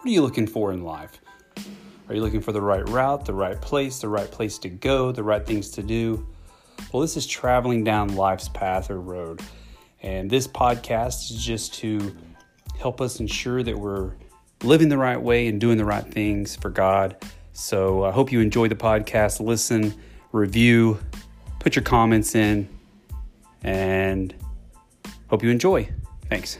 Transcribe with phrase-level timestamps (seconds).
[0.00, 1.20] What are you looking for in life?
[2.08, 5.12] Are you looking for the right route, the right place, the right place to go,
[5.12, 6.26] the right things to do?
[6.90, 9.42] Well, this is traveling down life's path or road.
[10.02, 12.16] And this podcast is just to
[12.78, 14.12] help us ensure that we're
[14.62, 17.22] living the right way and doing the right things for God.
[17.52, 19.38] So I hope you enjoy the podcast.
[19.38, 19.94] Listen,
[20.32, 20.98] review,
[21.58, 22.70] put your comments in,
[23.62, 24.34] and
[25.28, 25.90] hope you enjoy.
[26.30, 26.58] Thanks.